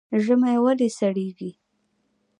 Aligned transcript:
ژمی 0.23 0.55
ولې 0.63 0.89
سړیږي؟ 0.97 1.51